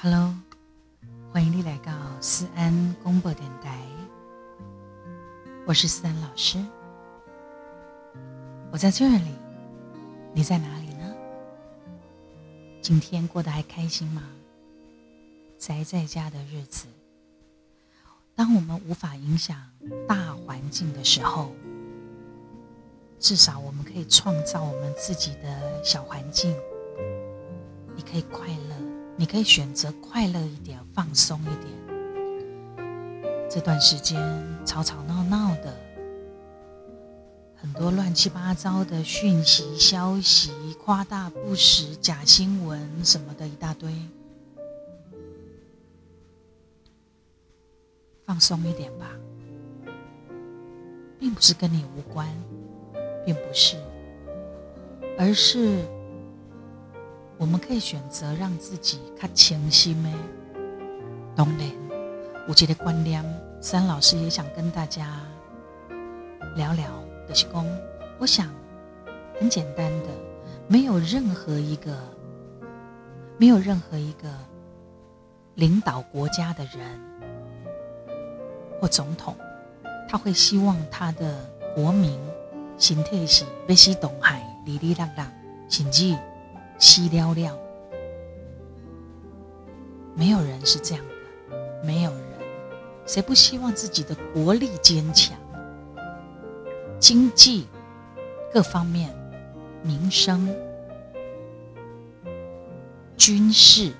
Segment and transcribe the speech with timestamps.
[0.00, 0.32] Hello，
[1.32, 3.76] 欢迎你来到思安公播电台，
[5.66, 6.64] 我是思安老师，
[8.70, 9.34] 我在这里，
[10.32, 11.12] 你在哪里呢？
[12.80, 14.22] 今天过得还开心吗？
[15.58, 16.86] 宅在家的日子，
[18.36, 19.60] 当我们无法影响
[20.06, 21.50] 大环境的时候，
[23.18, 26.54] 至少我们可以创造我们自己的小环境，
[27.96, 28.87] 你可以快乐。
[29.20, 31.66] 你可以选择快乐一点，放松一点。
[33.50, 34.16] 这段时间
[34.64, 35.74] 吵吵闹闹的，
[37.56, 40.52] 很多乱七八糟的讯息、消息、
[40.84, 43.92] 夸大不实、假新闻什么的一大堆。
[48.24, 49.10] 放松一点吧，
[51.18, 52.28] 并不是跟你无关，
[53.26, 53.76] 并不是，
[55.18, 55.84] 而是。
[57.38, 60.12] 我们可以选择让自己看清晰咩？
[61.36, 61.70] 当然，
[62.48, 63.24] 我觉得观念，
[63.60, 65.20] 三老师也想跟大家
[66.56, 66.90] 聊聊
[67.28, 67.64] 的是功。
[68.18, 68.48] 我想
[69.38, 70.08] 很简单的，
[70.66, 71.96] 没有任何一个，
[73.36, 74.28] 没有任何一个
[75.54, 77.00] 领导国家的人
[78.80, 79.36] 或总统，
[80.08, 82.18] 他会希望他的国民
[82.76, 85.30] 心态是被西东海里里浪浪，
[85.68, 86.18] 甚至。
[86.78, 87.52] 稀寥寥，
[90.14, 92.22] 没有人是这样的，没有人，
[93.04, 95.36] 谁不希望自己的国力坚强，
[97.00, 97.66] 经济
[98.52, 99.12] 各方面、
[99.82, 100.54] 民生、
[103.16, 103.92] 军事，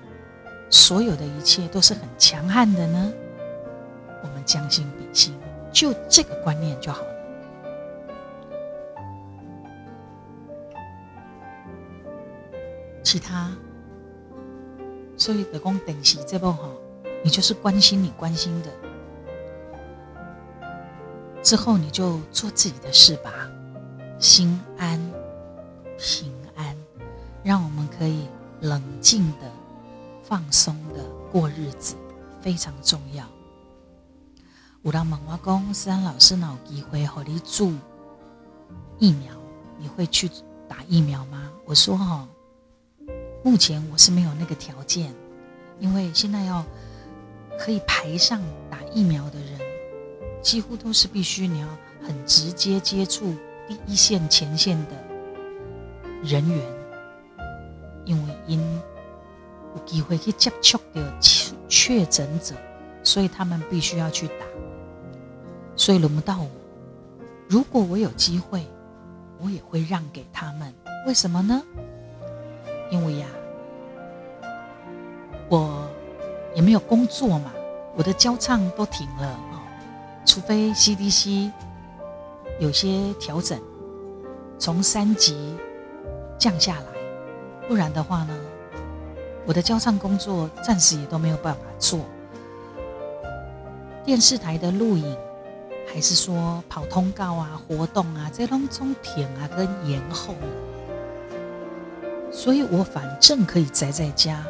[0.69, 3.13] 所有的一切都是很强悍的呢？
[4.23, 5.33] 我们将心比心，
[5.71, 7.01] 就这个观念就好。
[13.03, 13.51] 其他，
[15.17, 16.69] 所以的公等息这部哈，
[17.23, 18.69] 你就是关心你关心的，
[21.41, 23.31] 之后你就做自己的事吧，
[24.19, 24.99] 心安
[25.97, 26.75] 平安，
[27.43, 28.27] 让我们可以
[28.61, 29.51] 冷静的、
[30.21, 31.95] 放松的过日子，
[32.41, 33.25] 非常重要。
[34.83, 37.71] 五郎猛蛙公思安老师有机会和你做
[38.97, 39.33] 疫苗，
[39.77, 40.29] 你会去
[40.67, 41.51] 打疫苗吗？
[41.65, 42.27] 我说哈。
[43.43, 45.13] 目前我是没有那个条件，
[45.79, 46.65] 因为现在要
[47.57, 49.59] 可以排上打疫苗的人，
[50.41, 51.67] 几乎都是必须你要
[52.01, 53.33] 很直接接触
[53.67, 54.95] 第一线前线的
[56.23, 56.59] 人员，
[58.05, 58.59] 因为因
[59.75, 62.55] 有机会去接触的确确诊者，
[63.03, 64.45] 所以他们必须要去打，
[65.75, 66.49] 所以轮不到我。
[67.47, 68.67] 如果我有机会，
[69.39, 70.73] 我也会让给他们。
[71.07, 71.63] 为什么呢？
[72.89, 73.27] 因为呀，
[75.47, 75.87] 我
[76.55, 77.53] 也没有工作嘛，
[77.95, 79.61] 我的交唱都停了哦，
[80.25, 81.51] 除非 CDC
[82.59, 83.59] 有些调整，
[84.57, 85.55] 从三级
[86.37, 88.33] 降下来，不然的话呢，
[89.45, 91.99] 我的交唱工作暂时也都没有办法做。
[94.03, 95.15] 电视台的录影，
[95.93, 100.47] 还是说跑通告啊、活动啊，这当中停啊跟延后了。
[102.31, 104.45] 所以我反正可以宅在家，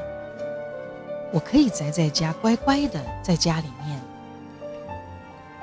[1.31, 3.99] 我可以宅在家，乖乖的在家里面。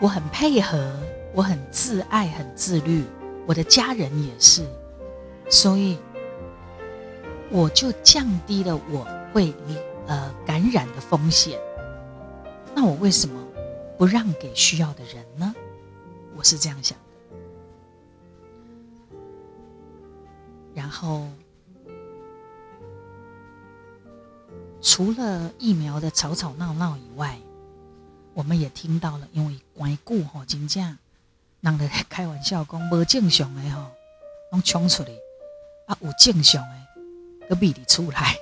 [0.00, 0.92] 我很配合，
[1.32, 3.04] 我很自爱，很自律，
[3.46, 4.66] 我的家人也是，
[5.48, 5.98] 所以
[7.50, 9.54] 我就降低了我会
[10.06, 11.58] 呃感染的风险。
[12.74, 13.40] 那我为什么
[13.96, 15.54] 不让给需要的人呢？
[16.36, 17.04] 我是这样想的。
[20.74, 21.26] 然后。
[24.88, 27.36] 除了疫苗的吵吵闹闹以外，
[28.34, 30.96] 我们也听到了，因为关顾吼，真正
[31.60, 33.90] 人咧开玩笑讲，无正常的吼，
[34.52, 35.08] 拢冲出来，
[35.88, 38.36] 啊，有正常的，个比你出来，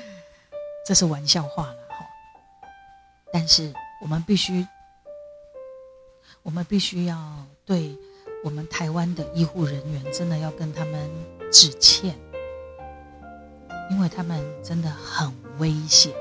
[0.86, 2.04] 这是玩笑话了吼。
[3.32, 3.72] 但是
[4.02, 4.68] 我们必须，
[6.42, 7.96] 我们必须要对
[8.44, 11.10] 我们台湾的医护人员，真的要跟他们
[11.50, 12.14] 致歉。
[13.90, 15.30] 因为他们真的很
[15.62, 16.12] 危险，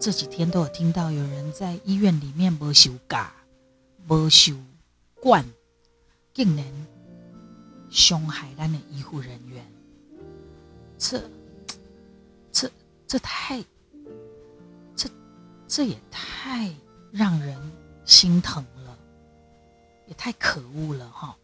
[0.00, 3.32] 这几天都有听到有人在医院里面没休假、
[4.08, 4.56] 没休
[5.22, 5.44] 惯，
[6.34, 6.66] 竟然
[7.88, 9.64] 伤害咱的医护人员，
[10.98, 11.22] 这、
[12.50, 12.68] 这、
[13.06, 13.64] 这太、
[14.96, 15.08] 这、
[15.68, 16.74] 这也太
[17.12, 17.56] 让人
[18.04, 18.98] 心疼了，
[20.08, 21.36] 也太可恶了哈！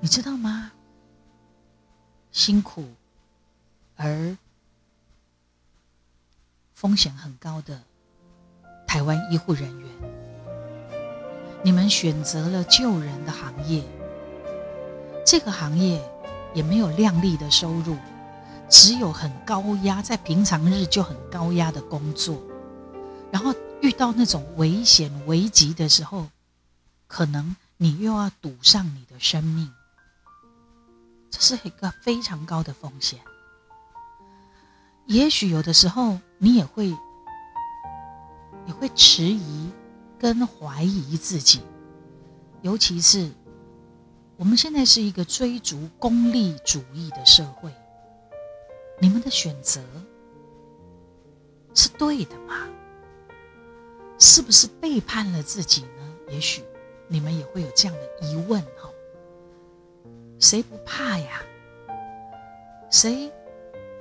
[0.00, 0.72] 你知道吗？
[2.30, 2.86] 辛苦
[3.96, 4.36] 而
[6.72, 7.80] 风险很高的
[8.86, 9.88] 台湾医护人员，
[11.62, 13.84] 你们选择了救人的行业，
[15.24, 16.02] 这个行业
[16.54, 17.96] 也没有亮丽的收入，
[18.68, 22.42] 只有很高压，在平常日就很高压的工作，
[23.30, 26.26] 然后遇到那种危险危急的时候，
[27.06, 29.72] 可能你又要赌上你的生命，
[31.30, 33.20] 这是一个非常高的风险。
[35.12, 36.88] 也许有的时候你也会
[38.66, 39.70] 也会迟疑
[40.18, 41.60] 跟怀疑自己，
[42.62, 43.30] 尤其是
[44.38, 47.70] 我们现在是一个追逐功利主义的社会，
[49.00, 49.82] 你们的选择
[51.74, 52.66] 是对的吗？
[54.18, 56.14] 是不是背叛了自己呢？
[56.30, 56.64] 也许
[57.06, 58.88] 你们也会有这样的疑问哈。
[60.38, 61.42] 谁不怕呀？
[62.90, 63.30] 谁？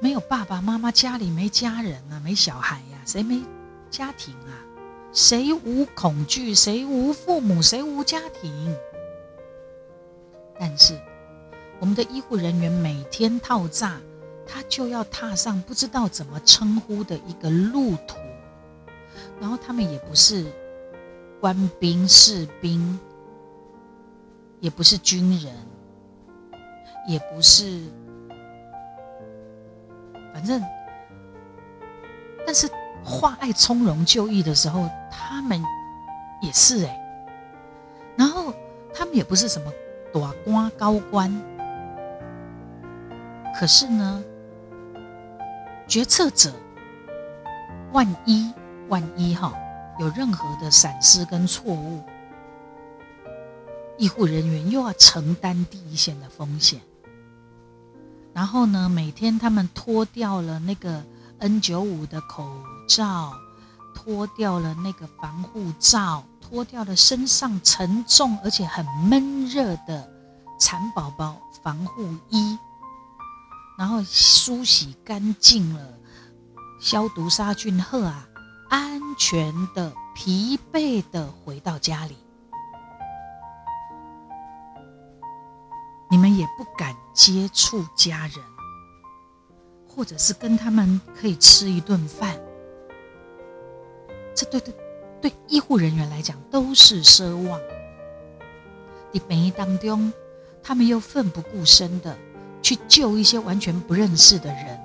[0.01, 3.39] 没有爸爸妈妈，家里没家人啊，没小孩呀，谁没
[3.91, 4.49] 家庭啊？
[5.13, 6.55] 谁无恐惧？
[6.55, 7.61] 谁无父母？
[7.61, 8.75] 谁无家庭？
[10.59, 10.99] 但是，
[11.79, 14.01] 我们的医护人员每天套炸，
[14.47, 18.17] 他就要踏上不知道怎么称呼的一个路途。
[19.39, 20.51] 然后，他们也不是
[21.39, 22.99] 官兵、士兵，
[24.59, 25.53] 也不是军人，
[27.07, 27.83] 也不是。
[30.33, 30.63] 反正，
[32.45, 32.69] 但是
[33.03, 35.61] 化爱从容就义的时候，他们
[36.41, 36.97] 也是哎。
[38.17, 38.53] 然后
[38.93, 39.71] 他们也不是什么
[40.13, 41.31] 大官高官，
[43.55, 44.23] 可是呢，
[45.87, 46.51] 决策者，
[47.93, 48.53] 万一
[48.89, 49.53] 万一哈
[49.99, 52.03] 有任何的闪失跟错误，
[53.97, 56.79] 医护人员又要承担第一线的风险。
[58.33, 61.03] 然后呢，每天他们脱掉了那个
[61.39, 62.49] N 九五的口
[62.87, 63.33] 罩，
[63.93, 70.09] 脱掉了那个防护罩，脱掉了身上沉重而且很闷热的
[70.59, 72.57] 蚕宝宝防护衣，
[73.77, 75.81] 然后梳洗干净了，
[76.79, 78.27] 消毒杀菌后啊，
[78.69, 82.15] 安全的、疲惫的回到家里。
[86.37, 88.35] 也不敢接触家人，
[89.87, 92.39] 或者是跟他们可以吃一顿饭，
[94.35, 94.73] 这对对
[95.21, 97.59] 对医护人员来讲都是奢望。
[99.11, 100.11] 你本意当中，
[100.63, 102.17] 他们又奋不顾身的
[102.61, 104.79] 去救一些完全不认识的人，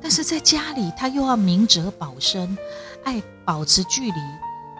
[0.00, 2.56] 但是在家里他又要明哲保身，
[3.04, 4.20] 爱保持距离，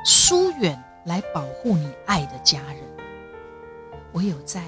[0.04, 2.82] 疏远来保护你爱的家人。
[4.12, 4.62] 我有在。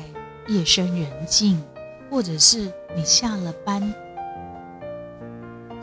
[0.49, 1.63] 夜深人静，
[2.11, 3.95] 或者是你下了班，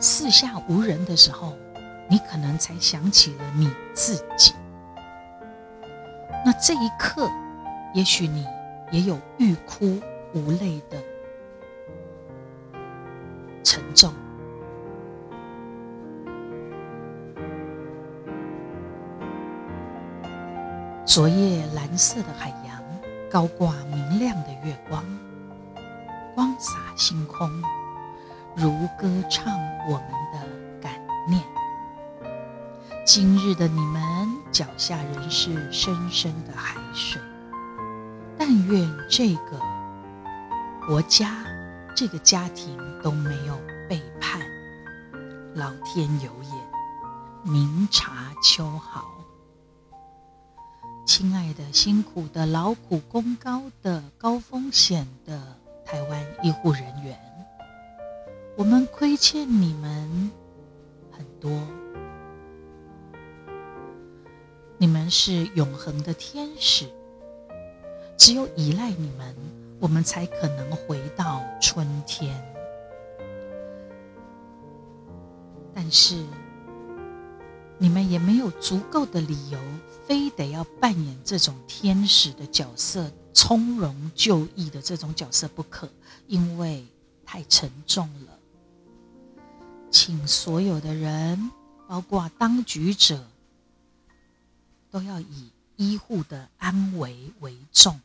[0.00, 1.56] 四下无人的时候，
[2.10, 4.52] 你可能才想起了你自己。
[6.44, 7.30] 那这一刻，
[7.94, 8.44] 也许你
[8.90, 10.00] 也有欲哭
[10.34, 10.98] 无泪的
[13.62, 14.12] 沉重。
[21.04, 22.85] 昨夜蓝色的海洋。
[23.30, 25.04] 高挂明亮的月光，
[26.34, 27.50] 光洒星空，
[28.54, 29.52] 如歌唱
[29.88, 30.92] 我们的感
[31.28, 31.42] 念。
[33.04, 34.02] 今日的你们
[34.52, 37.20] 脚下仍是深深的海水，
[38.38, 39.60] 但愿这个
[40.86, 41.44] 国家、
[41.96, 44.40] 这个家庭都没有背叛。
[45.54, 46.52] 老天有眼，
[47.42, 49.15] 明察秋毫。
[51.18, 55.40] 亲爱的、辛苦的、劳苦功高的、高风险的
[55.82, 57.18] 台湾医护人员，
[58.54, 60.30] 我们亏欠你们
[61.10, 61.50] 很多。
[64.76, 66.84] 你们是永恒的天使，
[68.18, 69.34] 只有依赖你们，
[69.80, 72.38] 我们才可能回到春天。
[75.74, 76.22] 但是，
[77.78, 79.58] 你们也没有足够的理由。
[80.06, 85.90] 非得要扮演这种天使的角色，从容就义的这种角色不可，
[86.28, 86.86] 因为
[87.24, 88.38] 太沉重了。
[89.90, 91.50] 请所有的人，
[91.88, 93.26] 包括当局者，
[94.92, 98.00] 都要以医护的安危为重，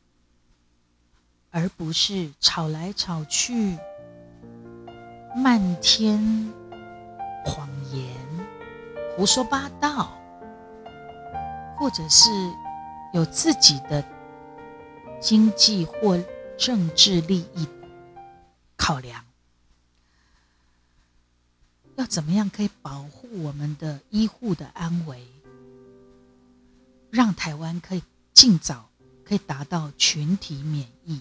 [1.51, 3.78] 而不是吵来吵去、
[5.36, 6.51] 漫天
[7.46, 8.08] 谎言、
[9.15, 10.18] 胡说八道。
[11.77, 12.30] 或者是
[13.12, 14.06] 有自己的
[15.20, 16.15] 经济或
[16.56, 17.68] 政治利益
[18.77, 19.25] 考量，
[21.96, 25.25] 要怎么样可以保护我们的医护的安危，
[27.10, 28.88] 让台湾可以尽早
[29.25, 31.20] 可以达到群体免疫。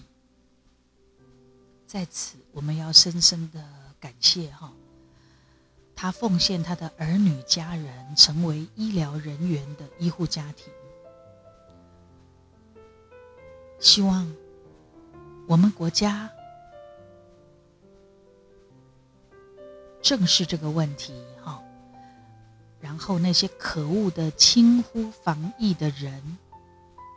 [1.87, 3.67] 在此，我们要深深的
[3.99, 4.71] 感谢哈，
[6.01, 10.73] 他奉献他的儿女家人成为医疗人员的医护家庭。
[13.79, 14.35] 希望
[15.47, 16.27] 我们国家
[20.01, 21.61] 正视这个问题哈，
[22.79, 26.19] 然后那些可恶的轻忽防疫的人，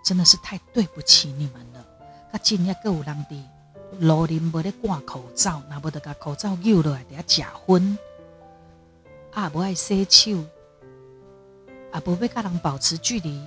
[0.05, 1.83] 真的是太对不起你们了。
[2.31, 3.43] 他今日够有人的。
[4.01, 7.97] 路林无咧挂口罩，那无得甲口罩丢落来，伫遐食薰，
[9.35, 10.39] 啊，无爱洗手，
[11.93, 13.43] 啊，无要甲人保持距离，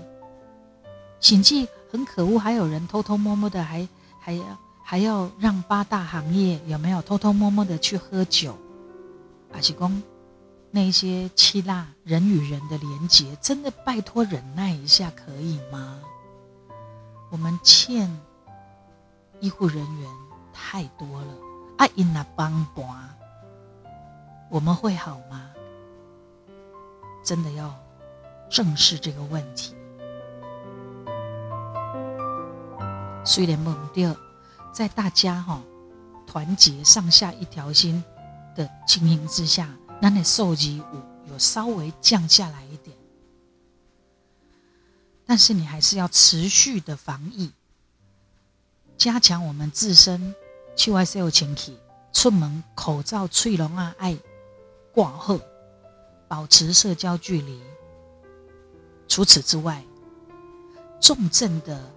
[1.20, 3.88] 甚至很可恶，还有人偷偷摸摸的，还
[4.20, 4.44] 还要
[4.84, 8.56] 还要让八大行业有没有偷偷摸摸的去喝酒？
[9.54, 10.04] 阿是公
[10.70, 16.00] 那些七辣人与人的连结，真的拜托忍耐一下，可以吗？
[17.32, 18.10] 我们欠
[19.40, 20.10] 医护人员。
[20.60, 21.28] 太多了，
[21.78, 21.88] 啊！
[21.94, 22.84] 因那帮帮，
[24.50, 25.52] 我们会好吗？
[27.28, 27.78] 真的要
[28.50, 29.76] 正视这个问题。
[33.26, 34.16] 虽然猛掉，
[34.72, 35.62] 在大家哈
[36.26, 38.02] 团结上下一条心
[38.56, 39.68] 的情形之下，
[40.02, 42.96] 那的受击有有稍微降下来一点，
[45.26, 47.52] 但是你还是要持续的防疫，
[48.98, 50.34] 加强我们自身。
[50.78, 51.76] 去外是有前去，
[52.14, 54.18] 出门口罩、喙笼啊，爱
[54.94, 55.38] 挂好，
[56.28, 57.62] 保持社交距离。
[59.08, 59.84] 除此之外，
[61.00, 61.92] 重症的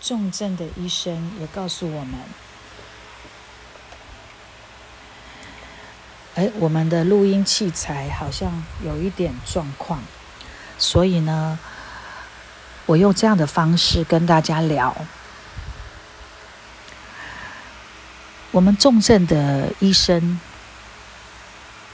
[0.00, 2.20] 重症的医生也告诉我们，
[6.38, 10.00] 哎，我们的录音器材好像有一点状况，
[10.78, 11.58] 所以呢，
[12.86, 14.96] 我用这样的方式跟大家聊。
[18.52, 20.38] 我们重症的医生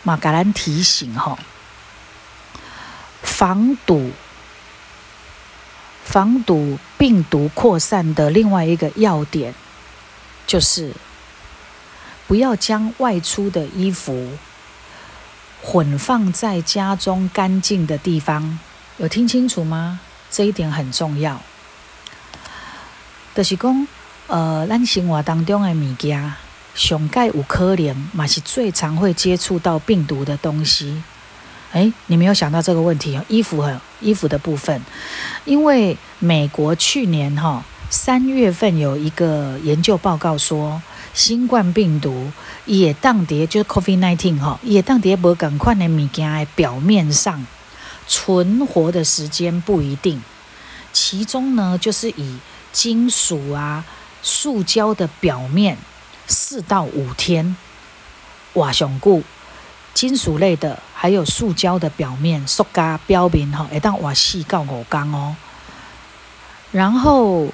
[0.02, 1.38] 马格兰提醒哈，
[3.22, 4.10] 防堵。
[6.04, 9.54] 防堵病毒扩散的另外一个要点，
[10.46, 10.92] 就是
[12.26, 14.30] 不要将外出的衣服
[15.62, 18.58] 混放在家中干净的地方。
[18.98, 20.00] 有听清楚吗？
[20.30, 21.40] 这一点很重要。
[23.34, 23.86] 就是讲，
[24.28, 26.32] 呃，咱生活当中的物件，
[26.74, 31.02] 上盖有可能，嘛是最常会接触到病毒的东西。
[31.72, 34.80] 哎，你没有想到这个问题哦，衣服和衣服的部分，
[35.44, 40.80] 因为美国去年哈三月份有一个研究报告说，
[41.14, 42.30] 新冠病毒
[42.66, 47.47] 也当叠就是 COVID-19 哈，也当叠无赶快的物件的表面上
[48.06, 50.21] 存活的时间不一定，
[50.92, 52.38] 其中呢就是以
[52.73, 53.85] 金属啊、
[54.23, 55.78] 塑胶的表面
[56.26, 57.56] 四到五天，
[58.54, 59.23] 哇，上固。
[59.94, 65.37] 金属类的，还有塑胶的表面，塑胶表面哈，会当瓦细告五缸哦。
[66.73, 67.47] 然后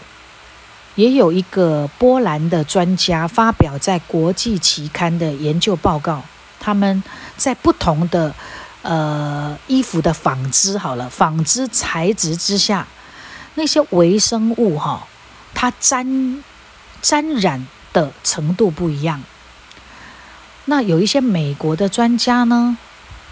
[1.01, 6.23] 也有一个波兰的专家发表在国际期刊的研究报告，
[6.61, 7.03] 他们
[7.39, 8.35] 在不同的
[8.83, 12.87] 呃衣服的纺织好了纺织材质之下，
[13.55, 15.07] 那些微生物哈，
[15.55, 16.45] 它沾
[17.01, 19.23] 沾染的程度不一样。
[20.67, 22.77] 那有一些美国的专家呢，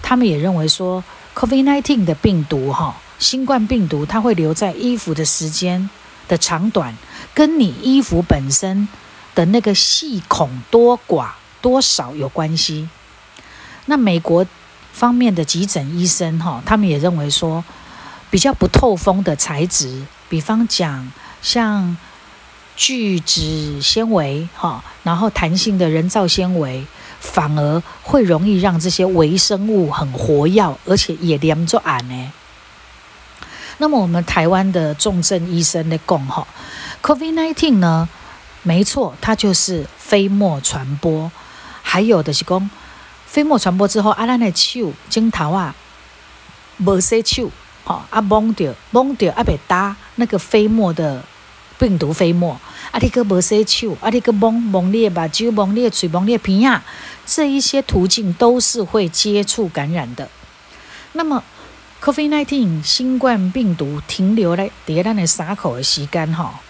[0.02, 5.90] 他们也认为说，COVID-19 的病毒哈，新冠病毒它会留在衣服的时间
[6.28, 6.94] 的长短，
[7.34, 8.86] 跟你衣服本身
[9.34, 11.30] 的那个细孔多寡
[11.60, 12.88] 多少有关系。
[13.86, 14.46] 那美国
[14.92, 17.64] 方面的急诊医生哈，他们也认为说，
[18.30, 21.10] 比较不透风的材质，比方讲
[21.42, 21.96] 像
[22.76, 26.86] 聚酯纤维哈，然后弹性的人造纤维。
[27.20, 32.32] 反而会容易让这些微生物很活跃，而且也连着俺呢。
[33.78, 36.46] 那么我们台湾的重症医生的讲哈
[37.02, 38.08] ，COVID-19 呢，
[38.62, 41.30] 没错，它就是飞沫传播。
[41.82, 42.68] 还有的是讲，
[43.26, 45.74] 飞沫传播之后，阿咱的手、镜头啊，
[46.78, 47.50] 无洗手，
[47.84, 51.22] 哈，啊，摸掉摸掉，啊，被打那个飞沫的
[51.78, 56.82] 病毒飞沫，啊，你个无洗手，啊，你个摸摸你的目睭，摸你的嘴，摸你的鼻啊，
[57.24, 60.28] 这一些途径都是会接触感染的。
[61.12, 61.42] 那么
[62.02, 66.60] ，COVID-19 新冠病毒停留在在咱的伤口的时间哈，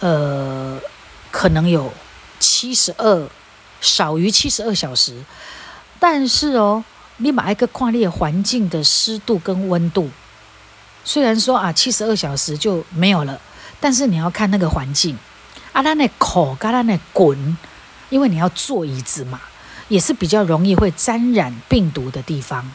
[0.00, 0.80] 呃，
[1.30, 1.92] 可能有
[2.38, 3.28] 七十二，
[3.80, 5.24] 少于七十二小时。
[6.00, 6.84] 但是哦，
[7.16, 10.10] 你买一个看列环境的湿度跟温度，
[11.04, 13.40] 虽然说啊七十二小时就没有了，
[13.80, 15.18] 但是你要看那个环境。
[15.72, 17.56] 啊，咱的口跟咱的滚，
[18.10, 19.40] 因为你要坐椅子嘛，
[19.88, 22.68] 也是比较容易会沾染病毒的地方。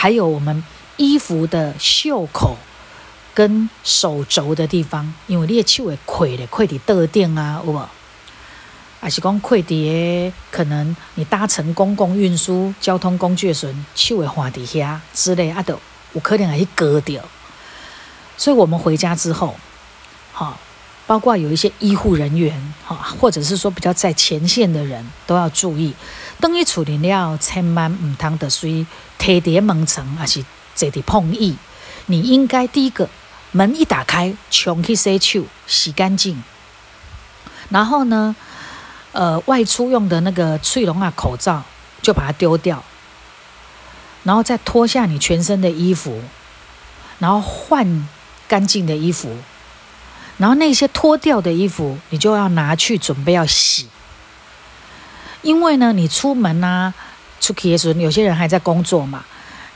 [0.00, 0.62] 还有我们
[0.96, 2.56] 衣服的袖口
[3.34, 7.88] 跟手肘的地方，因为你的手会溃咧，溃伫桌顶啊，有无？
[9.00, 15.76] 还是讲溃伫可能你搭乘公共运输交通工具的时候，手会滑伫遐之类，啊，都
[16.12, 17.20] 有可能会割掉。
[18.36, 19.56] 所以我们回家之后，
[20.32, 20.56] 哈，
[21.08, 25.92] 包括有一些医护人员，哈，或者是说比较在前线的人都要注意。
[26.40, 28.86] 等于处理了，千万唔通得随
[29.18, 31.56] 贴叠门层，还是坐伫碰椅。
[32.06, 33.08] 你应该第一个
[33.50, 36.42] 门一打开，冲去洗手，洗干净。
[37.70, 38.34] 然后呢，
[39.12, 41.62] 呃，外出用的那个翠龙啊口罩，
[42.00, 42.82] 就把它丢掉。
[44.22, 46.22] 然后再脱下你全身的衣服，
[47.18, 48.08] 然后换
[48.46, 49.36] 干净的衣服。
[50.36, 53.88] 然后那些脱掉的衣服，你就要拿去准备要洗。
[55.42, 56.92] 因为呢，你出门啊，
[57.40, 59.24] 出去的时候，有些人还在工作嘛，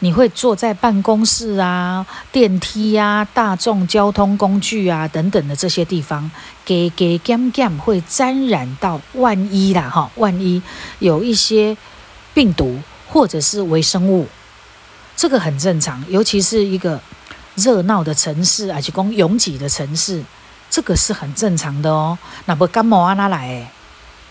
[0.00, 6.28] 你会坐在办公室啊、电梯呀、大众交通工具啊等等的这些地方，
[6.64, 10.61] 给给 gam gam 会沾染到，万一啦哈，万一
[10.99, 11.76] 有一些
[12.35, 14.26] 病毒或者是微生物，
[15.14, 17.00] 这个很正常，尤其是一个
[17.54, 20.25] 热闹的城市，而且公拥挤的城市，
[20.69, 22.19] 这个是很正常的哦。
[22.47, 23.71] 那不感冒啊哪来？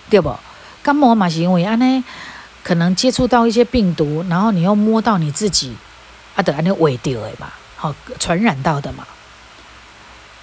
[0.09, 0.35] 对不？
[0.83, 2.03] 感冒嘛是因为安尼，
[2.63, 5.75] 可能接触到一些病毒，然后你又摸到你自己，
[6.35, 9.05] 啊，得安尼喂掉的嘛，好传染到的嘛。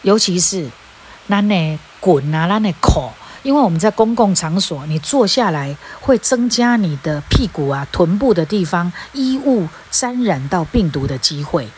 [0.02, 0.70] 尤其是
[1.28, 11.68] 咱的滚啊，咱的口，因为我们在公共场所，你坐下来会增加你的屁股啊、臀部的地方衣物沾染到病毒的机会，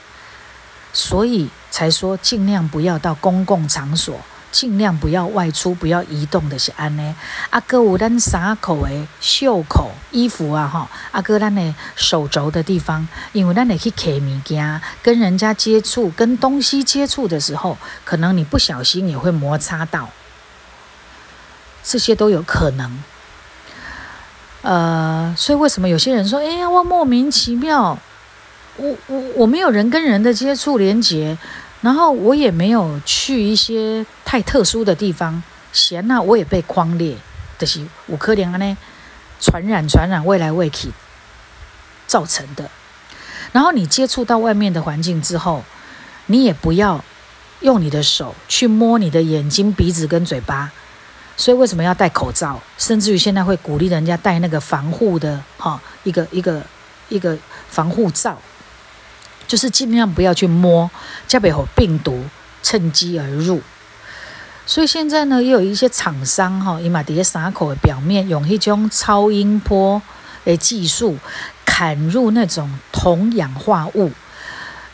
[0.92, 4.20] 所以才说尽量不要到公共场所。
[4.52, 7.14] 尽量不要外出，不要移动的是安尼。
[7.50, 20.10] 阿哥，有咱衫口的袖口衣服啊，哈，阿哥，咱的手肘的地方，因为咱得去揢物件，跟人家接触，跟东西接触的时候，可能你不小心也会摩擦到，
[21.84, 23.02] 这些都有可能。
[24.62, 27.98] 呃，所以为什么有些人说，哎呀，我莫名其妙，
[28.76, 31.38] 我我我没有人跟人的接触连接。
[31.80, 37.16] 然后我也没有去一些太特殊的地方，闲那我也被框列，
[37.58, 38.76] 就是五颗连呢
[39.40, 40.90] 传染传染未来未去
[42.06, 42.70] 造成的。
[43.52, 45.64] 然后你接触到外面的环境之后，
[46.26, 47.02] 你也不要
[47.60, 50.70] 用你的手去摸你的眼睛、鼻子跟嘴巴。
[51.36, 52.60] 所以为什么要戴口罩？
[52.76, 56.62] 甚至于现在会鼓励人家戴那个防护的哈一个一个
[57.08, 57.34] 一个
[57.70, 58.38] 防护罩。
[59.50, 60.88] 就是尽量不要去摸，
[61.26, 62.22] 加别后病毒
[62.62, 63.60] 趁机而入。
[64.64, 70.00] 所以现在呢，也有一些厂商哈，伊马迭撒口的表面用一种超音波
[70.44, 71.18] 的技术
[71.64, 74.12] 砍入那种铜氧化物，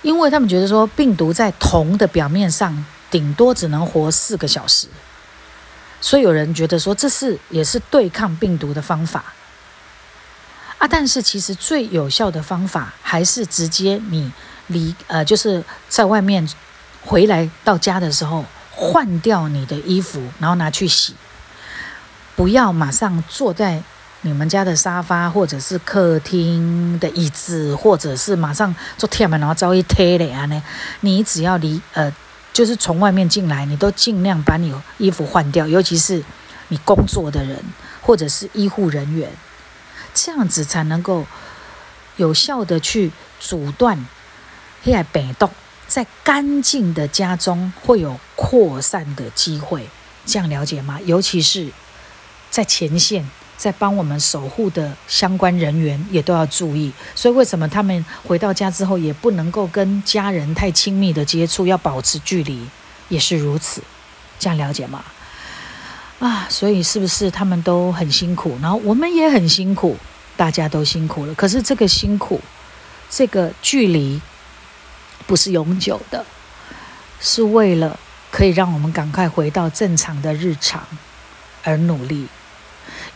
[0.01, 4.87] 因为他们觉得说病毒在铜的表面上顶多只能活四个小时，
[6.01, 9.35] 所以有人觉得说这是也是对抗病毒的方法。
[10.79, 10.89] 啊。
[10.89, 14.33] 但是其实最有效的方法还是直接你。
[14.69, 16.45] 离呃，就是在外面
[17.05, 21.15] 回来到家的时候，换掉你的衣服，然后拿去洗。
[22.35, 23.81] 不要马上坐在
[24.23, 30.61] 你们家的沙发，或者是客厅的椅子，或者是马上坐天门，然后招一贴的啊呢。
[31.03, 32.13] 你只要离呃，
[32.53, 36.21] 就是从外面进来，你都尽量把你衣服换掉，尤其是
[36.67, 37.63] 你工作的人
[38.03, 39.31] 或者是医护人员，
[40.17, 41.27] 这样子才能够
[42.17, 44.07] 有效的去阻断。
[44.83, 45.51] 在病毒
[45.89, 49.89] 在干净的家中会有扩散的机会，
[50.25, 51.01] 这样了解吗？
[51.05, 51.69] 尤其是
[52.51, 56.93] 在前线，在帮我们守护的相关人员也都要注意。
[57.17, 62.65] 所以，为什么他们回到家之后也不能够跟家人太亲密的接触，要保持距离，
[63.09, 63.83] 也是如此。
[64.39, 65.05] 这样了解吗？
[66.19, 68.59] 啊，所以是不是他们都很辛苦？
[68.63, 69.97] 然后我们也很辛苦，
[70.37, 71.35] 大家都辛苦了。
[71.35, 72.41] 可是这个辛苦，
[73.11, 74.21] 这个距离。
[75.27, 76.25] 不是永久的，
[77.19, 77.99] 是为了
[78.31, 80.81] 可以让我们赶快回到正常的日常
[81.65, 82.29] 而努力。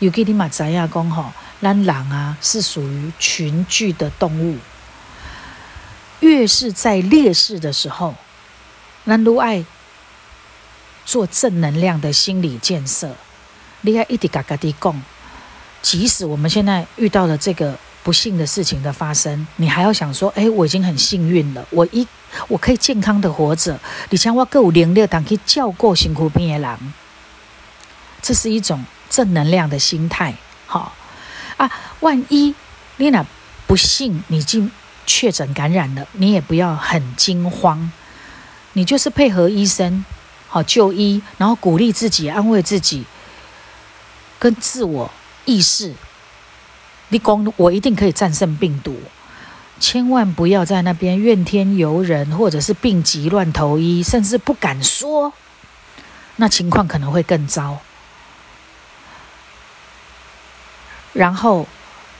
[0.00, 1.26] 尤其你马知亚讲吼，
[1.62, 4.58] 咱人啊是属于群聚的动物，
[6.18, 8.16] 越是在劣势的时候，
[9.06, 9.64] 咱都爱
[11.10, 13.10] 做正能量的心理建设。
[13.80, 15.02] 你要一直嘎嘎地讲，
[15.82, 22.06] 即使我们现在遇到了这个不幸的事情的发生，你还要想说：哎，我已经很幸运了，我一
[22.46, 23.76] 我可以健康的活着。
[24.10, 26.78] 你像我够能力，当可以照顾辛苦病的人，
[28.22, 28.84] 这是一种。
[29.10, 30.32] 正能量的心态，
[30.66, 30.94] 好
[31.56, 31.68] 啊！
[31.98, 32.54] 万一
[32.98, 33.26] 你那
[33.66, 34.70] 不幸你经
[35.04, 37.90] 确诊感染了，你也不要很惊慌，
[38.74, 40.04] 你就是配合医生
[40.50, 43.04] 好就医，然后鼓励自己、安慰自己，
[44.38, 45.08] 跟自我
[45.44, 45.94] 意识，
[47.08, 49.00] 你讲我一定可以战胜病毒，
[49.78, 55.32] 千万不要在那边怨天尤人，或者是病急乱投医，甚至不敢说，
[56.34, 57.78] 那情况可能会更糟。
[61.12, 61.68] 然后，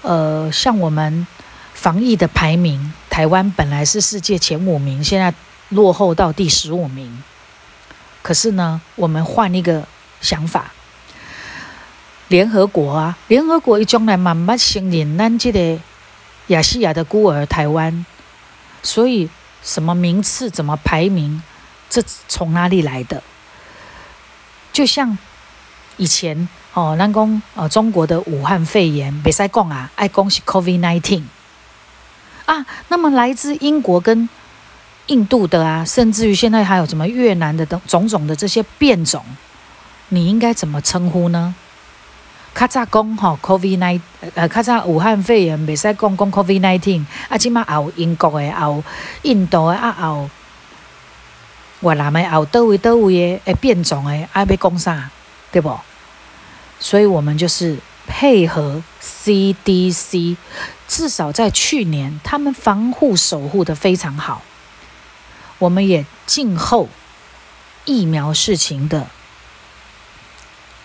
[0.02, 1.26] 呃，像我们
[1.74, 5.34] 防疫的排名，台湾本来是世界前五名，现在
[5.70, 7.24] 落后到第十五名。
[8.22, 9.87] 可是呢，我们换一个
[10.20, 10.72] 想法，
[12.28, 15.78] 联合国啊，联合国一将来慢慢承认咱这个
[16.48, 18.04] 亚细亚的孤儿台湾，
[18.83, 19.28] 所以
[19.62, 21.42] 什么名次怎么排名，
[21.88, 23.22] 这从哪里来的？
[24.72, 25.16] 就像
[25.96, 26.48] 以前。
[26.72, 31.20] 哦，咱讲呃，中国的武汉肺炎，别使讲啊，爱讲是 COVID-19
[32.46, 32.64] 啊。
[32.87, 34.28] 那么来自英国跟
[35.11, 39.23] 印度的啊，甚至于现在还有什么越南的等种种的这些变种，
[40.11, 41.53] 你应该怎么称呼呢？
[42.55, 44.01] 卡扎讲吼，COVID nineteen，
[44.35, 48.83] 呃，卡扎武汉肺炎，别使讲讲 COVID nineteen，啊，起码有英国的，有
[49.23, 50.31] 印度的啊，有
[51.81, 55.11] 越南的，有倒位倒位的诶变种的，啊，要讲啥，
[55.53, 55.79] 对不？
[56.81, 60.37] 所以，我们就是配合 CDC，
[60.88, 64.42] 至少在去年，他们防护守护的非常好。
[65.61, 66.88] 我们也静候
[67.85, 69.07] 疫苗事情的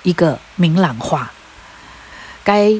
[0.04, 1.32] 一个明朗化，
[2.44, 2.80] 该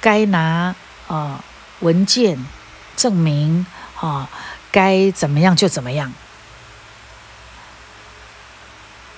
[0.00, 0.74] 该拿
[1.08, 1.44] 啊
[1.80, 2.38] 文件
[2.96, 3.66] 证明
[4.00, 4.30] 啊，
[4.70, 6.12] 该怎么样就怎么样。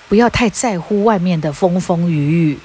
[0.09, 2.59] 不要太在乎外面的风风雨雨，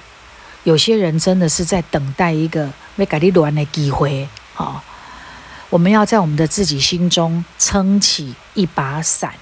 [0.62, 4.28] 有些人真的是在等待一个被改立乱的机会。
[4.54, 4.82] 好，
[5.72, 9.32] 我们要在我们的自己心中撑起一把伞，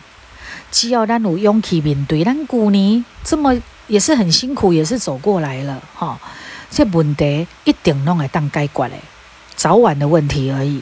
[0.71, 3.53] 既要让有勇气面对，但古尼这么
[3.89, 5.83] 也是很辛苦，也是走过来了。
[5.93, 6.17] 哈，
[6.71, 8.95] 这问题一定弄来当解决的，
[9.57, 10.81] 早晚的问题而已。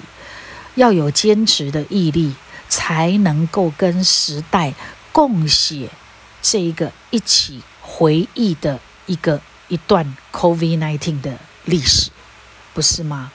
[0.74, 2.34] 要有坚持的毅力，
[2.68, 4.74] 才能够跟时代
[5.12, 5.88] 共写。
[6.42, 12.10] 这一个一起回忆的一个一段 COVID-19 的历史，
[12.74, 13.32] 不是吗？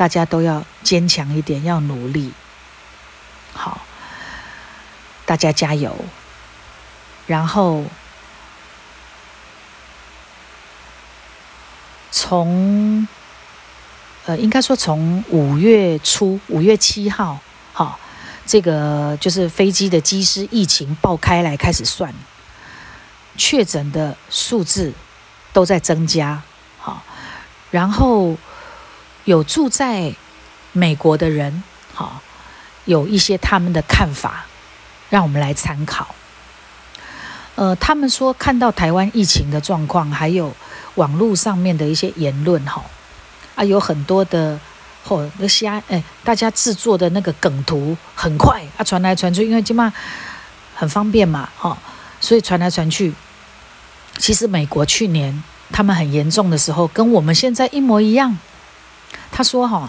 [0.00, 2.32] 大家都要坚强一点，要努力。
[3.52, 3.82] 好，
[5.26, 5.94] 大家加油。
[7.26, 7.84] 然后
[12.10, 13.06] 从
[14.24, 17.38] 呃，应该说从五月初，五月七号，
[17.74, 18.00] 好。
[18.46, 22.12] 这个就是飞机的机师疫情爆开来开始算，
[23.36, 24.94] 确诊的数字
[25.52, 26.42] 都在增加，
[26.78, 27.02] 好，
[27.70, 28.36] 然后
[29.30, 30.12] 有住在
[30.72, 31.62] 美国的人，
[31.94, 32.20] 好，
[32.84, 34.44] 有一些他们的看法，
[35.08, 36.12] 让我们来参考。
[37.54, 40.52] 呃，他们说看到台湾疫情的状况，还有
[40.96, 42.82] 网络上面的一些言论，哈，
[43.54, 44.58] 啊，有很多的。
[45.06, 49.90] 嚯，那虾哎，大家制作的那个梗图很快啊，传来传去，因为起码
[50.74, 51.78] 很方便嘛，哈，
[52.20, 53.14] 所以传来传去。
[54.18, 58.36] 其实美国去年他们很严重的时候，跟我们现在一模一样。
[59.30, 59.88] 他说哈，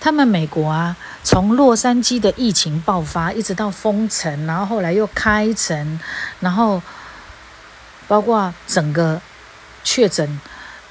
[0.00, 6.00] 他们美国啊，从洛杉矶的疫情爆发，一直到封城，然后后来又开城，
[6.40, 6.80] 然后
[8.06, 9.20] 包括整个
[9.82, 10.40] 确诊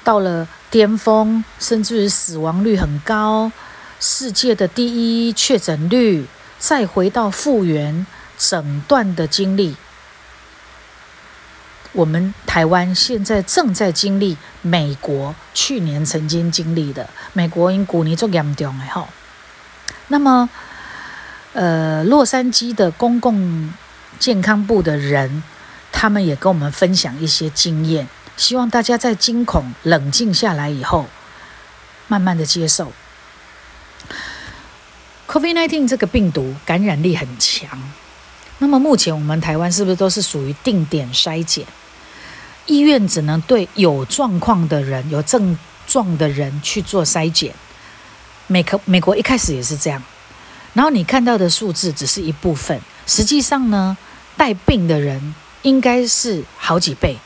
[0.02, 0.46] 到了。
[0.70, 3.52] 巅峰，甚至于死亡率很高，
[4.00, 4.88] 世界的第
[5.28, 6.26] 一确诊率，
[6.58, 8.04] 再回到复原
[8.36, 9.76] 诊断的经历，
[11.94, 17.08] 我们台湾现在正在经历美国去年曾经经历的。
[17.32, 19.08] 美国因古尼做严重的吼，
[20.08, 20.48] 那么，
[21.52, 23.72] 呃，洛杉矶的公共
[24.18, 25.44] 健康部的人，
[25.92, 28.08] 他们也跟我们分享一些经验。
[28.36, 31.06] 希望大家在惊恐冷静下来以后，
[32.08, 32.92] 慢慢的接受。
[35.28, 37.80] COVID-19 这个病毒感染力很强，
[38.58, 41.64] 那么目前我们台湾是不是都是属于定点筛检？
[42.66, 47.54] 医院只能对有状况的人、有症状的人去做筛检。
[48.46, 50.02] 美国美国一开始也是这样，
[50.72, 53.96] 然后你看到的数字只是一部分，实际上呢，
[54.36, 57.16] 带病的人应该是好几倍。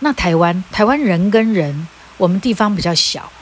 [0.00, 3.32] 那台湾台湾人跟人，我们地方比较小，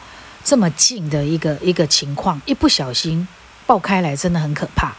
[0.45, 3.27] 这么近的一个一个情况，一不小心
[3.67, 4.95] 爆开来，真的很可怕。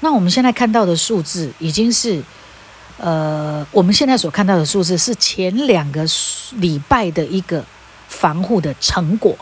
[0.00, 2.22] 那我们现在看到的数字已经是。
[2.98, 6.04] 呃，我们现在所看到的数字是前两个
[6.56, 7.64] 礼拜的一个
[8.08, 9.36] 防护的成果。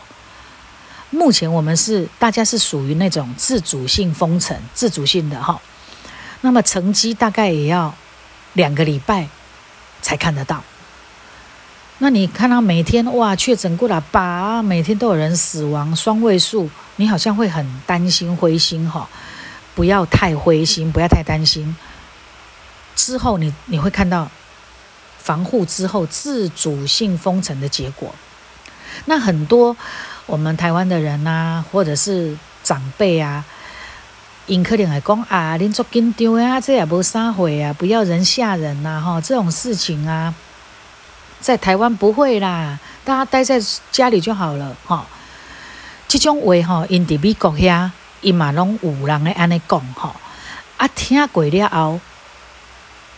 [1.09, 5.59] 目前我们是大家是属于那种自主性封城、自主性的哈，
[6.41, 7.95] 那么成绩大概也要
[8.53, 9.27] 两个礼拜
[10.01, 10.63] 才看得到。
[11.99, 19.09] 那你看到每天哇确诊过了八，每天都有人死亡双位数，你好像会很担心灰心哈，
[19.73, 21.75] 不要太灰心，不要太担心。
[22.97, 24.29] 之后，你你会看到
[25.19, 28.13] 防护之后自主性封城的结果。
[29.05, 29.77] 那很多
[30.25, 33.45] 我们台湾的人呐，或者是长辈啊，
[34.47, 40.33] 因可能会讲啊，恁做紧张啊，这也无啥会啊，不要人吓人呐，哈，这种事情啊，
[41.39, 45.05] 在台湾不会啦，大家待在家里就好了，哈。
[46.07, 50.15] 这种话哈，因伫美国遐，伊嘛拢有人咧安尼讲，哈，
[50.77, 51.99] 啊，听过了后。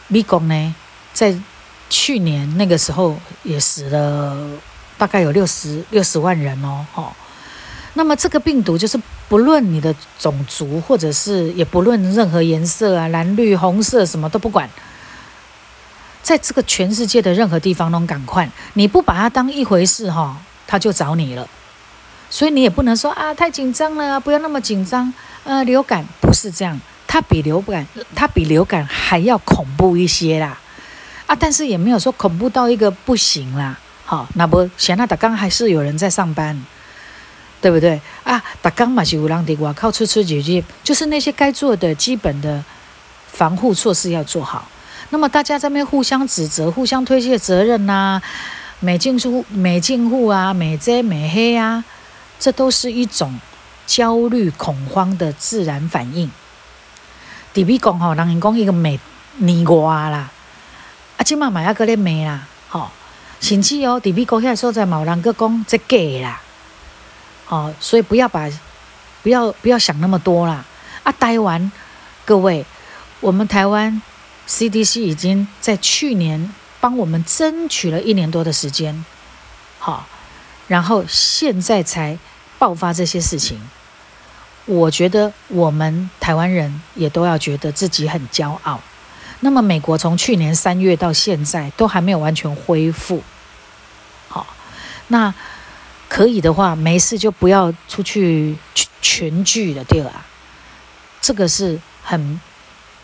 [0.09, 0.75] 美国呢，
[1.13, 1.33] 在
[1.89, 4.37] 去年那个时候也死了
[4.97, 7.13] 大概有六十六十万人哦，哈。
[7.93, 14.69] 那么这个病毒就是不论你的种族，或者是也不论任何颜色啊，蓝绿红色什么都不管，
[16.21, 21.47] 在这个全世界的任何地方都赶快，你不把它当一回事哈，它就找你了。
[22.29, 25.11] 所以你也不能说啊太紧张了，不要那么紧张。
[25.43, 26.79] 呃，流感不是这样。
[27.11, 30.55] 它比流感，它比流感还要恐怖一些啦，
[31.25, 33.75] 啊，但是也没有说恐怖到一个不行啦。
[34.05, 36.63] 好，那不，现在打刚还是有人在上班，
[37.59, 38.43] 对不对啊？
[38.61, 42.63] 打刚嘛是有人在外靠吃吃几句，就是那些该做的基本的
[43.25, 44.67] 防护措施要做好。
[45.09, 48.21] 那么大家这边互相指责、互相推卸责任呐，
[48.79, 51.83] 美进户、美进户啊，美遮美黑啊，
[52.39, 53.39] 这都是一种
[53.87, 56.29] 焦虑恐慌的自然反应。
[57.53, 58.89] 伫美国吼，人讲伊个骂
[59.37, 60.29] 年外啦，
[61.17, 62.89] 啊，即嘛嘛还搁咧骂啦，吼，
[63.39, 66.41] 甚至哦，伫美国遐所在嘛有人搁讲这假啦，
[67.45, 68.49] 吼，所以不要把
[69.23, 70.63] 不要不要想那么多啦。
[71.03, 71.71] 啊，台湾
[72.25, 72.65] 各位，
[73.19, 74.01] 我们台湾
[74.47, 79.03] CDC 已经在去年帮我们争取了一年多的时间，
[79.79, 80.05] 好，
[80.67, 82.17] 然后现在才
[82.57, 83.59] 爆发这些事情。
[84.69, 88.79] 我觉得我们台湾人也都要觉得自己很骄傲。
[89.39, 93.23] 那么美国从去年三月到现在都还没有完全恢复，
[94.27, 94.45] 好，
[95.07, 95.33] 那
[96.07, 98.55] 可以的话，没事就不要出去
[99.01, 100.23] 群聚了，对吧？
[101.19, 102.39] 这个是很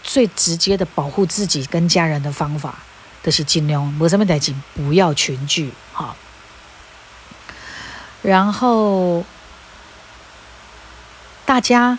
[0.03, 2.75] 最直接的保护自己跟家人的方法，
[3.23, 6.15] 都是尽量没什么代志，不要群聚，好，
[8.21, 9.25] 然后。
[11.45, 11.97] 大家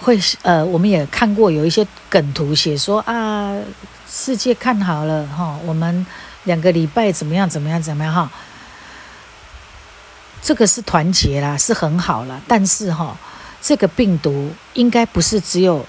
[0.00, 3.54] 会呃，我们也看过有一些梗图写说啊，
[4.08, 6.06] 世界看好了哈，我们
[6.44, 8.30] 两个礼拜怎么样怎么样怎么样哈，
[10.42, 12.40] 这个是团结啦，是很好了。
[12.46, 13.16] 但是哈，
[13.62, 15.84] 这个病毒应该不是只有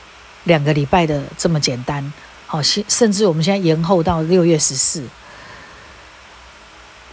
[0.46, 2.14] 两个礼拜的这么简单，
[2.48, 5.04] 好，甚甚至我们现在延后到六月十四，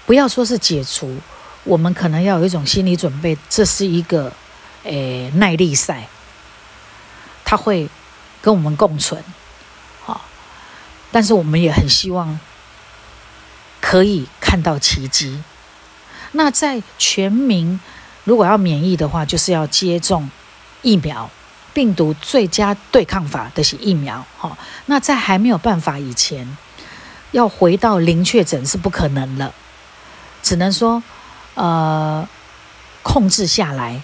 [0.07, 1.17] 不要说是解除，
[1.65, 4.33] 我们可能要有一种心理准备，这是一个。
[4.89, 6.09] 诶，耐力赛，
[7.45, 7.89] 他会
[8.41, 9.23] 跟我们共存，
[10.03, 10.23] 好，
[11.13, 12.41] 但是我们也很希望
[13.81, 15.43] 可以看到奇迹。
[16.33, 17.79] 那在全民
[18.25, 20.31] 如果要免疫的话，就是要接种
[20.81, 21.31] 疫苗，
[21.75, 24.57] 病毒最佳对抗法的是疫苗，好。
[24.87, 26.57] 那在还没有办法以前，
[27.33, 29.55] 要回到零确诊是不可能了，
[30.43, 31.03] 只能说
[31.55, 32.27] 呃
[33.03, 34.03] 控制下来。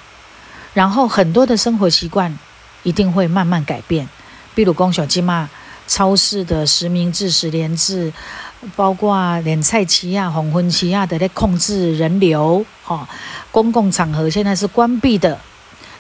[0.75, 2.37] 然后很多的生活习惯
[2.83, 4.09] 一定会慢慢改变，
[4.57, 5.49] 比如公小鸡嘛，
[5.87, 8.13] 超市的实名制、实联制，
[8.75, 13.09] 包括连菜期啊、黄昏期啊的在控制人流，哈，
[13.53, 15.39] 公共场合现在是关闭的，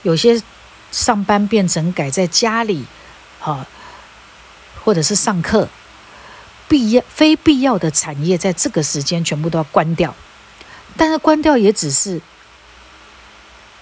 [0.03, 0.43] 有些
[0.91, 2.85] 上班变成改在家里，
[3.39, 3.65] 哈，
[4.85, 5.69] 或者是上课，
[6.67, 10.13] 必要非必要的产业在这个时间全部都要关掉，
[10.97, 12.21] 但是关掉也只是。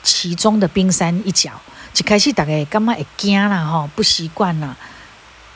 [0.02, 1.52] 其中的冰山一角，
[1.96, 4.76] 一开始大家感觉会惊啦，吼，不习惯啦。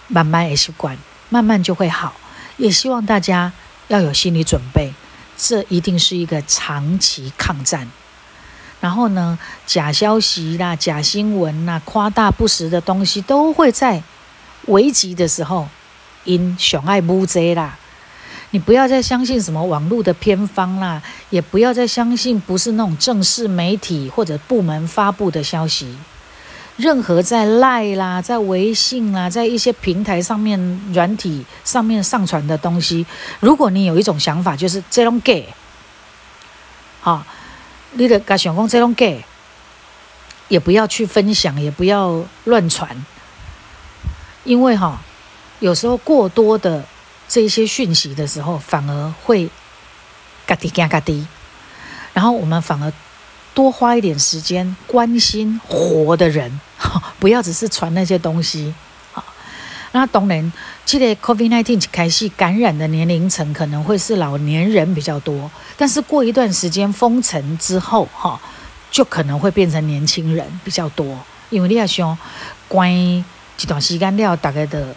[0.09, 0.97] 慢慢也习惯，
[1.31, 2.15] 慢慢就会好。
[2.57, 3.53] 也希望大家
[3.89, 4.95] 要有心理准备，
[5.37, 7.91] 这一定是一个长期抗战。
[8.81, 14.03] 然后呢，假消息啦、假新闻啦、夸大不实的东西，都会在
[14.67, 15.69] 危急的时候
[16.25, 17.77] 因熊爱乌贼啦。
[18.57, 25.95] 你不要再相信什么网络的偏方啦，也不要再相信不是那种正式媒体或者部门发布的消息。
[26.79, 30.59] 任何在赖啦、在微信啦、在一些平台上面、
[30.95, 33.05] 软体上面上传的东西，
[33.41, 35.47] 如果你有一种想法，就是这种 gay，
[37.03, 37.23] 好，
[37.93, 39.23] 你的敢想讲这种 gay，
[40.49, 43.05] 也不要去分享，也不要乱传，
[44.45, 44.99] 因为哈，
[45.61, 46.83] 有时候过多的
[47.37, 49.51] 这些讯息的时候，反而会
[50.47, 51.27] 嘎滴嘎嘎滴，
[52.15, 52.91] 然后我们反而。
[53.53, 56.61] 多花一点时间关心活的人，
[57.19, 58.75] 不要只是传那些东西。
[59.15, 59.25] 啊，
[59.93, 60.53] 那当然，
[60.85, 68.39] 记得 Covid nineteen 开始感染的年龄层可能会是老年人比较多，但是过一段时间封城之后，哈，
[68.91, 71.19] 就可能会变成年轻人比较多。
[71.49, 72.19] 因为你要想
[72.69, 73.25] 关一
[73.67, 74.95] 段时间了，大概的，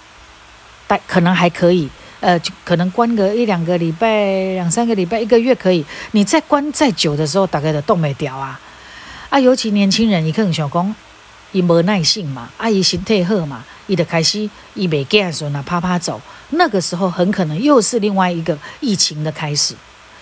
[0.86, 1.90] 大可能还可以。
[2.22, 5.86] 呃，就可能关个一两个礼拜、两三个礼拜、一个月可以。
[6.12, 8.60] 你再关再久的时候，大概的冻没掉啊！
[9.30, 10.96] 啊，尤其年轻人，伊可能想讲，
[11.54, 16.20] 伊无耐性嘛，啊，伊身体好嘛，伊就开始伊袂惊的时候呢，啪啪走。
[16.50, 19.74] 那个时候很可能又是另外一个疫情的开始。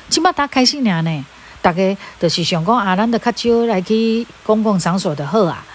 [0.07, 1.25] 起码他开心俩呢，
[1.63, 5.65] 大家就是想讲啊，咱的较少来去公共场所的好啊。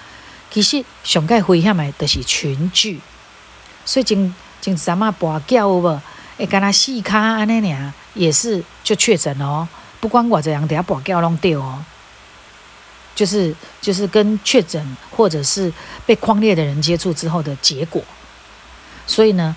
[0.52, 3.00] 其实上盖危险的，就是群聚，
[3.84, 6.00] 所以真真什么跋筊有无？
[6.42, 9.66] 会跟他细卡安尼尔，也是就确诊哦。
[10.00, 11.84] 不管我怎样，等下把胶弄掉哦。
[13.14, 15.72] 就是就是跟确诊或者是
[16.04, 18.02] 被框列的人接触之后的结果。
[19.06, 19.54] 所以呢，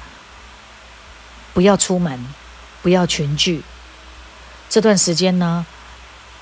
[1.56, 2.24] 不要出门，
[2.84, 3.64] 不要群聚。
[4.70, 5.66] 这段时间呢，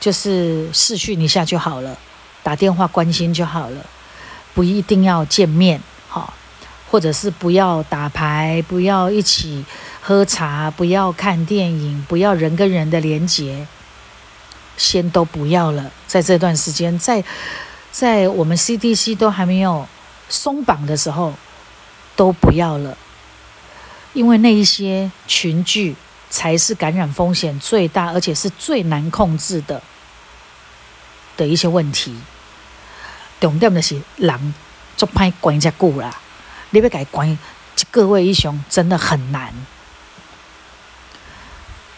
[0.01, 1.97] 就是视讯一下就好了，
[2.41, 3.85] 打电话关心就好了，
[4.53, 5.79] 不一定要见面，
[6.09, 6.33] 好，
[6.91, 9.63] 或者是不要打牌，不要一起。
[10.05, 13.65] 喝茶，不要看电影，不要人跟人的连结，
[14.75, 15.89] 先都不要了。
[16.05, 17.23] 在这段时间，在
[17.89, 19.87] 在我们 CDC 都还没有
[20.27, 21.33] 松绑的时候，
[22.17, 22.97] 都不要了，
[24.11, 25.95] 因为那一些群聚
[26.29, 29.81] 才是感染风险最大，而且是最难控制的
[31.37, 32.13] 的一些问题。
[33.39, 34.53] 重点的是人
[34.97, 36.19] 做歹关遮久啦，
[36.71, 37.39] 你要改关
[37.89, 39.53] 各位英雄真的很难。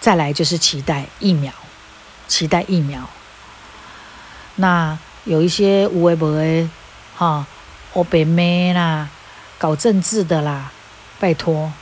[0.06, 1.52] 再来就是期待疫苗，
[2.28, 3.10] 期待疫苗。
[4.58, 6.70] 那有一些无为不为，
[7.16, 7.44] 哈，
[7.94, 9.10] 欧北妹啦，
[9.58, 10.72] 搞政治的啦，
[11.20, 11.74] 拜托，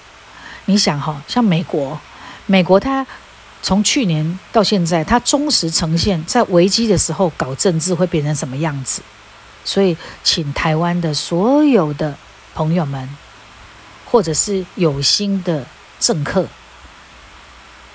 [0.68, 2.00] 你想哈，像美国，
[2.46, 3.06] 美国它
[3.62, 9.02] 从去年到现在，它忠实呈现在危机的时候搞政治会变成什么样子。
[9.66, 12.16] 所以，请台湾的所有的
[12.56, 13.18] 朋友们，
[14.06, 15.68] 或者是有心的
[16.00, 16.48] 政客。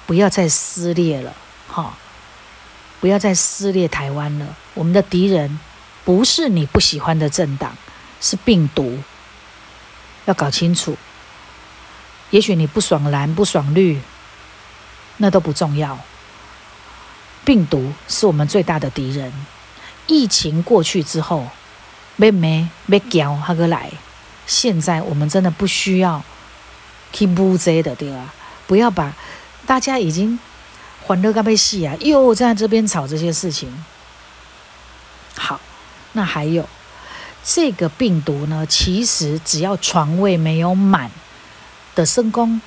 [0.09, 1.35] 不要再撕裂了，
[1.69, 1.95] 哈！
[2.99, 4.57] 不要再撕裂台湾了。
[4.73, 5.61] 我们的敌人
[6.03, 7.77] 不是你不喜欢的政党，
[8.19, 9.01] 是病毒。
[10.25, 10.97] 要搞清楚。
[12.31, 14.01] 也许你不爽蓝，不爽绿，
[15.19, 15.99] 那都不重要。
[17.45, 19.31] 病毒是我们最大的敌人。
[20.07, 21.47] 疫情过去之后，
[22.17, 23.91] 没没没叫他个来。
[24.47, 26.25] 现在我们真的不需要
[27.13, 28.33] 去补这的，对吧？
[28.67, 29.13] 不要把。
[29.69, 30.39] 大家已经
[31.03, 33.85] 欢乐到被戏啊，又在这边吵这些事情。
[35.37, 35.61] 好，
[36.13, 36.67] 那还有
[37.45, 38.65] 这个病毒呢？
[38.65, 41.11] 其实只要床位没有满
[41.95, 42.59] 的生工，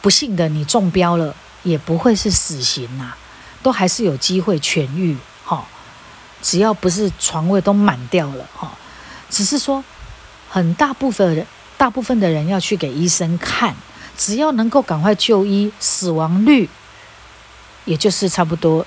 [0.00, 3.12] 不幸的你中标了，也不会是死刑呐，
[3.62, 5.14] 都还是有机会痊愈。
[5.44, 5.66] 哈，
[6.40, 8.72] 只要不是床位都满掉了，哈，
[9.28, 9.84] 只是说
[10.48, 11.46] 很大部分人，
[11.76, 13.76] 大部分的人要去给医生看。
[14.24, 16.68] 只要能够赶快就医，死亡率
[17.84, 18.86] 也就是差不多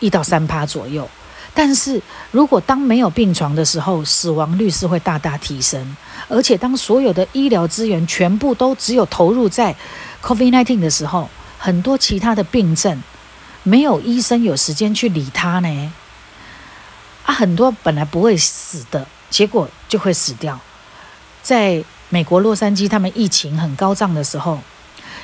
[0.00, 1.06] 一到三趴左右。
[1.52, 5.96] 但是如果当没有病床的时候，死亡率是会大大提升。
[6.28, 9.76] 而且当所有的医疗资源全部都只有投入在
[10.22, 11.28] COVID-19 的时候，
[11.58, 13.02] 很多其他的病症
[13.64, 15.92] 没有医生有时间去理他呢。
[17.26, 20.58] 啊，很多本来不会死的，结果就会死掉。
[21.42, 24.60] 在美国洛杉矶，他们疫情很高涨的时候，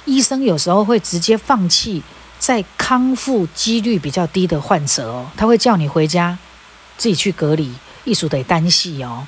[0.07, 2.03] 医生有时候会直接放弃
[2.39, 6.39] 在康复几率比较低的患者哦，他会叫你回家
[6.97, 7.71] 自己去隔离，
[8.05, 9.27] 艺术得单细哦。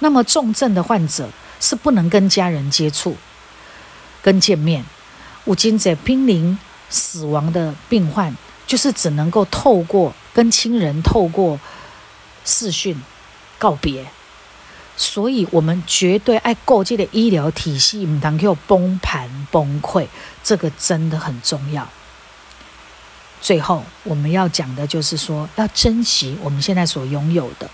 [0.00, 1.28] 那么重症的患者，
[1.60, 3.16] 是不能跟家人接触、
[4.20, 4.84] 跟见面。
[5.44, 6.58] 五金在濒临
[6.90, 8.36] 死亡的病患，
[8.66, 11.60] 就是只能够透过跟亲人透过
[12.44, 13.00] 视讯
[13.60, 14.04] 告别。
[14.98, 20.06] 所以，我们绝对爱构建的医疗体系，唔能够崩盘崩溃，
[20.42, 21.86] 这个真的很重要。
[23.42, 27.68] 最后，我们要讲的就是说，要珍惜我们现在所拥有的，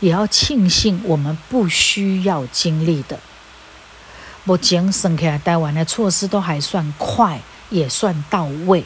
[0.00, 3.20] 也要庆幸我们不需要经历的。
[4.44, 8.84] 目前省起来台湾的措施都还算快，也算到位，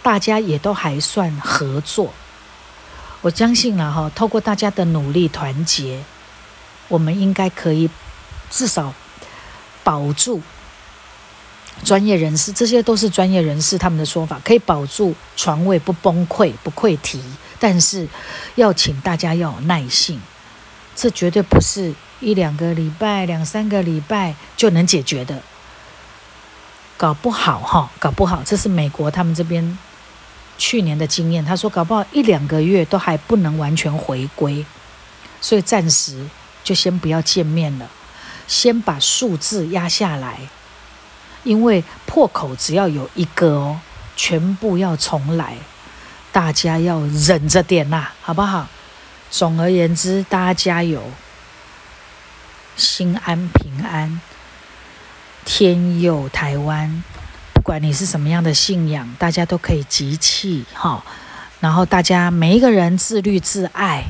[0.00, 2.12] 大家也都还算合作。
[3.22, 6.04] 我相信了哈，透过大家的努力团结。
[6.90, 7.88] 我们应该可以
[8.50, 8.92] 至少
[9.82, 10.42] 保住
[11.84, 17.22] 专业人士，这些都是专业人士他们的说法，可以保住床位不崩溃、不溃堤。
[17.58, 18.08] 但是
[18.56, 20.20] 要请大家要有耐性，
[20.96, 25.40] 这绝对不是一两个礼拜、两三个礼拜就能解决的。
[26.96, 29.78] 搞不好哈，搞不好这是美国他们这边
[30.58, 31.44] 去年的经验。
[31.44, 34.66] 他说，搞不好一两个月都还不能完全回归，
[35.40, 36.26] 所以暂时。
[36.70, 37.90] 就先不要见面了，
[38.46, 40.38] 先把数字压下来，
[41.42, 43.80] 因为破口只要有一个哦，
[44.14, 45.56] 全部要重来，
[46.30, 48.68] 大家要忍着点呐，好不好？
[49.32, 51.02] 总而言之，大家加油，
[52.76, 54.20] 心安平安，
[55.44, 57.02] 天佑台湾。
[57.52, 61.02] 不管你是什么样的信仰，大家都可以集气哈，
[61.58, 64.04] 然后大家每一个人自律自爱。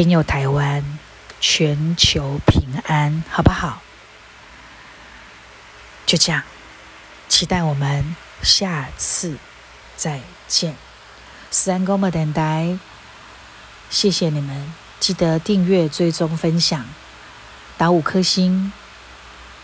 [0.00, 0.82] 天佑台湾，
[1.42, 3.82] 全球平安，好不好？
[6.06, 6.42] 就这样，
[7.28, 9.36] 期待我们下次
[9.96, 10.74] 再见。
[11.50, 12.78] 三公么等待，
[13.90, 16.86] 谢谢你们，记得订阅、追踪、分享，
[17.76, 18.72] 打五颗星，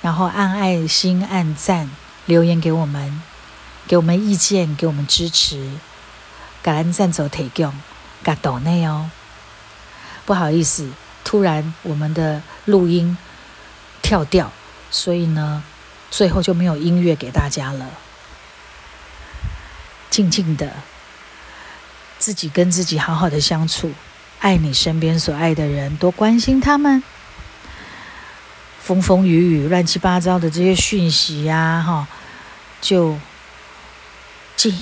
[0.03, 1.91] 然后按爱心、按赞、
[2.27, 3.23] 留言给我们，
[3.89, 5.79] 给我们意见，给我们支持。
[6.63, 7.73] 感恩赞助提供，
[8.23, 9.11] 感岛内哦。
[10.27, 10.91] 不好意思，
[11.25, 13.17] 突然我们的录音
[14.03, 14.53] 跳掉，
[14.91, 15.63] 所以呢，
[16.11, 17.87] 最后就没有音乐给大家了。
[20.11, 20.73] 静静的，
[22.19, 23.93] 自己跟自己好好的相处，
[24.41, 27.03] 爱你身边所爱的人，多关心他们。
[28.83, 32.07] 风风雨雨、乱七八糟的这些讯息呀，哈，
[32.81, 33.17] 就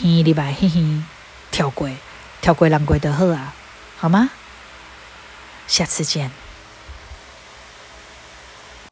[0.02, 0.82] 一礼拜嘿嘿
[1.50, 1.90] 跳过，
[2.40, 3.54] 跳过人过的好啊，
[3.98, 4.30] 好吗？
[5.66, 6.43] 下次见。